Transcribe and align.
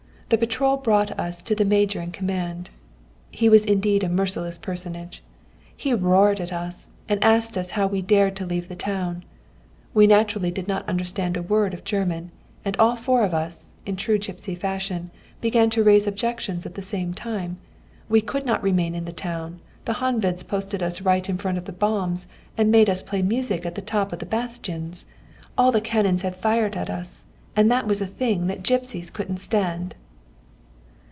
The 0.31 0.37
patrol 0.37 0.77
brought 0.77 1.19
us 1.19 1.41
to 1.41 1.55
the 1.55 1.65
major 1.65 1.99
in 2.01 2.13
command. 2.13 2.69
He 3.31 3.49
was 3.49 3.65
indeed 3.65 4.01
a 4.01 4.07
merciless 4.07 4.57
personage. 4.57 5.21
He 5.75 5.93
roared 5.93 6.39
at 6.39 6.53
us, 6.53 6.91
and 7.09 7.21
asked 7.21 7.57
us 7.57 7.71
how 7.71 7.87
we 7.87 8.01
dared 8.01 8.37
to 8.37 8.45
leave 8.45 8.69
the 8.69 8.75
town. 8.77 9.25
We 9.93 10.07
naturally 10.07 10.49
did 10.49 10.69
not 10.69 10.87
understand 10.87 11.35
a 11.35 11.41
word 11.41 11.73
of 11.73 11.83
German, 11.83 12.31
and 12.63 12.77
all 12.77 12.95
four 12.95 13.25
of 13.25 13.33
us, 13.33 13.73
in 13.85 13.97
true 13.97 14.17
gipsy 14.17 14.55
fashion, 14.55 15.11
began 15.41 15.69
to 15.71 15.83
raise 15.83 16.07
objections 16.07 16.65
at 16.65 16.75
the 16.75 16.81
same 16.81 17.13
time: 17.13 17.57
we 18.07 18.21
could 18.21 18.45
not 18.45 18.63
remain 18.63 18.95
in 18.95 19.03
the 19.03 19.11
town, 19.11 19.59
the 19.83 19.95
Honveds 19.95 20.43
posted 20.47 20.81
us 20.81 21.01
right 21.01 21.27
in 21.27 21.37
front 21.37 21.57
of 21.57 21.65
the 21.65 21.73
bombs, 21.73 22.27
and 22.57 22.71
made 22.71 22.89
us 22.89 23.01
play 23.01 23.21
music 23.21 23.65
at 23.65 23.75
the 23.75 23.81
very 23.81 23.85
top 23.87 24.13
of 24.13 24.19
the 24.19 24.25
bastions; 24.25 25.07
all 25.57 25.73
the 25.73 25.81
cannons 25.81 26.21
had 26.21 26.37
fired 26.37 26.75
at 26.77 26.89
us, 26.89 27.25
and 27.53 27.69
that 27.69 27.85
was 27.85 27.99
a 27.99 28.07
thing 28.07 28.47
that 28.47 28.63
gipsies 28.63 29.09
couldn't 29.11 29.35
stand. 29.41 29.93